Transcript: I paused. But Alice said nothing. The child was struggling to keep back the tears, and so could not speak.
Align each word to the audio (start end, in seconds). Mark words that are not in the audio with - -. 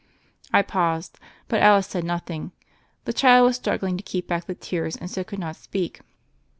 I 0.51 0.63
paused. 0.63 1.19
But 1.47 1.61
Alice 1.61 1.85
said 1.85 2.03
nothing. 2.03 2.53
The 3.05 3.13
child 3.13 3.45
was 3.45 3.57
struggling 3.57 3.97
to 3.97 4.03
keep 4.03 4.27
back 4.27 4.45
the 4.47 4.55
tears, 4.55 4.95
and 4.95 5.11
so 5.11 5.23
could 5.23 5.37
not 5.37 5.57
speak. 5.57 6.01